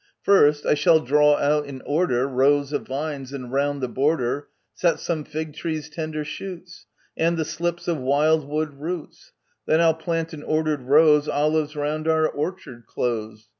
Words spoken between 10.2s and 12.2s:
in ordered rows Olives round